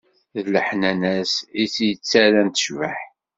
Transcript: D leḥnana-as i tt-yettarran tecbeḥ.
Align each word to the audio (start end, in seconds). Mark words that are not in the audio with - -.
D 0.43 0.45
leḥnana-as 0.53 1.33
i 1.61 1.63
tt-yettarran 1.73 2.49
tecbeḥ. 2.49 2.97